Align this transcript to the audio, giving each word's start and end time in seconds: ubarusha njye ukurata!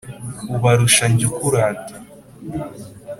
ubarusha 0.55 1.03
njye 1.11 1.25
ukurata! 1.31 1.93